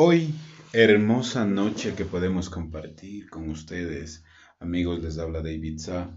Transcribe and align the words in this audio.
Hoy, 0.00 0.32
hermosa 0.72 1.44
noche 1.44 1.94
que 1.96 2.04
podemos 2.04 2.48
compartir 2.50 3.28
con 3.28 3.50
ustedes, 3.50 4.22
amigos, 4.60 5.02
les 5.02 5.18
habla 5.18 5.42
David 5.42 5.80
Sa, 5.80 6.10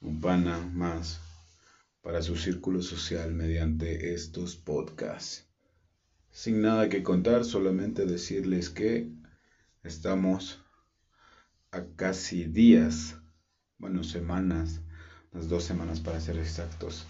un 0.00 0.20
pana 0.20 0.58
más 0.58 1.20
para 2.02 2.22
su 2.22 2.36
círculo 2.36 2.82
social 2.82 3.32
mediante 3.34 4.14
estos 4.14 4.56
podcasts. 4.56 5.46
Sin 6.32 6.60
nada 6.60 6.88
que 6.88 7.04
contar, 7.04 7.44
solamente 7.44 8.04
decirles 8.04 8.68
que 8.68 9.12
estamos 9.84 10.60
a 11.70 11.84
casi 11.94 12.46
días, 12.46 13.16
bueno, 13.78 14.02
semanas, 14.02 14.80
las 15.32 15.48
dos 15.48 15.62
semanas 15.62 16.00
para 16.00 16.20
ser 16.20 16.38
exactos, 16.38 17.06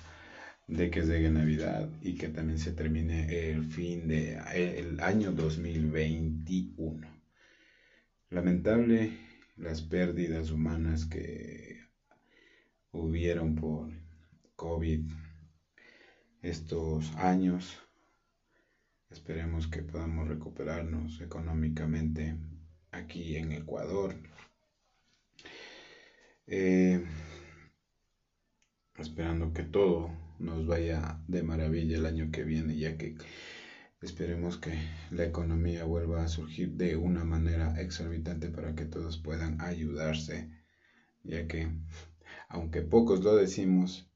de 0.69 0.91
que 0.91 1.01
llegue 1.01 1.31
Navidad 1.31 1.89
y 2.03 2.15
que 2.15 2.29
también 2.29 2.59
se 2.59 2.73
termine 2.73 3.51
el 3.51 3.65
fin 3.65 4.07
de 4.07 4.39
el 4.55 5.01
año 5.01 5.33
2021. 5.33 7.09
Lamentable 8.31 9.13
las 9.57 9.81
pérdidas 9.81 10.51
humanas 10.51 11.07
que 11.07 11.81
hubieron 12.93 13.55
por 13.55 13.91
COVID 14.57 15.11
estos 16.43 17.17
años. 17.17 17.79
Esperemos 19.11 19.69
que 19.69 19.83
podamos 19.83 20.29
recuperarnos 20.29 21.23
económicamente 21.23 22.37
aquí 22.91 23.37
en 23.37 23.53
Ecuador. 23.53 24.15
Eh, 26.47 27.03
esperando 28.99 29.53
que 29.55 29.63
todo 29.63 30.28
nos 30.39 30.67
vaya 30.67 31.21
de 31.27 31.43
maravilla 31.43 31.97
el 31.97 32.07
año 32.07 32.31
que 32.31 32.45
viene, 32.45 32.77
ya 32.77 32.97
que 32.97 33.17
esperemos 34.01 34.59
que 34.59 34.73
la 35.11 35.25
economía 35.25 35.85
vuelva 35.85 36.23
a 36.23 36.29
surgir 36.29 36.71
de 36.73 36.97
una 36.97 37.25
manera 37.25 37.81
exorbitante 37.81 38.49
para 38.49 38.75
que 38.75 38.85
todos 38.85 39.19
puedan 39.19 39.61
ayudarse, 39.61 40.51
ya 41.25 41.47
que 41.47 41.69
aunque 42.49 42.83
pocos 42.83 43.23
lo 43.23 43.37
decimos, 43.37 44.09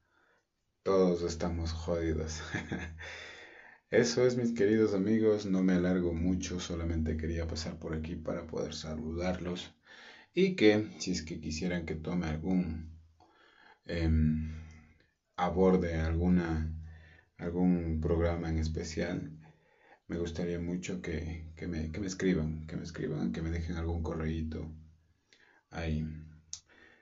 todos 0.82 1.22
estamos 1.22 1.72
jodidos. 1.72 2.40
Eso 3.90 4.26
es, 4.26 4.36
mis 4.36 4.52
queridos 4.52 4.94
amigos, 4.94 5.44
no 5.44 5.62
me 5.62 5.74
alargo 5.74 6.14
mucho, 6.14 6.58
solamente 6.60 7.16
quería 7.16 7.46
pasar 7.46 7.78
por 7.78 7.94
aquí 7.94 8.16
para 8.16 8.46
poder 8.46 8.74
saludarlos 8.74 9.74
y 10.34 10.56
que 10.56 10.88
si 10.98 11.12
es 11.12 11.22
que 11.22 11.40
quisieran 11.40 11.84
que 11.84 11.94
tome 11.94 12.26
algún 12.26 12.98
em, 13.84 14.51
aborde 15.44 15.96
alguna, 15.96 16.72
algún 17.36 18.00
programa 18.00 18.48
en 18.48 18.58
especial, 18.58 19.38
me 20.06 20.18
gustaría 20.18 20.60
mucho 20.60 21.02
que, 21.02 21.52
me, 21.68 21.90
escriban, 22.06 22.66
que 22.66 22.76
me 22.76 22.84
escriban, 22.84 23.32
que 23.32 23.42
me 23.42 23.50
dejen 23.50 23.76
algún 23.76 24.02
correíto 24.02 24.72
ahí. 25.70 26.06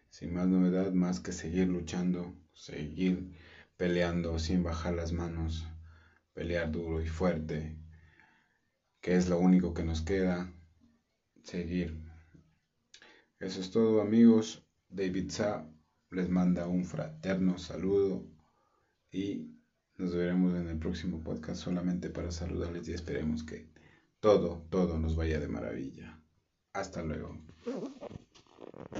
Sin 0.08 0.32
más 0.34 0.48
novedad, 0.48 0.92
más 0.92 1.20
que 1.20 1.32
seguir 1.32 1.68
luchando, 1.68 2.34
seguir 2.52 3.36
peleando 3.76 4.38
sin 4.38 4.62
bajar 4.62 4.94
las 4.94 5.12
manos, 5.12 5.66
pelear 6.32 6.70
duro 6.70 7.00
y 7.00 7.08
fuerte, 7.08 7.78
que 9.00 9.16
es 9.16 9.28
lo 9.28 9.38
único 9.38 9.74
que 9.74 9.84
nos 9.84 10.02
queda, 10.02 10.52
seguir. 11.42 12.02
Eso 13.38 13.60
es 13.60 13.70
todo 13.70 14.00
amigos, 14.00 14.66
David 14.88 15.30
Sa 15.30 15.66
les 16.10 16.28
manda 16.28 16.66
un 16.66 16.84
fraterno 16.84 17.58
saludo 17.58 18.24
y 19.12 19.50
nos 19.96 20.14
veremos 20.14 20.54
en 20.54 20.68
el 20.68 20.78
próximo 20.78 21.22
podcast 21.22 21.62
solamente 21.62 22.10
para 22.10 22.30
saludarles 22.32 22.88
y 22.88 22.92
esperemos 22.92 23.42
que 23.42 23.68
todo, 24.20 24.66
todo 24.70 24.98
nos 24.98 25.16
vaya 25.16 25.38
de 25.38 25.48
maravilla. 25.48 26.20
Hasta 26.72 27.02
luego. 27.02 27.38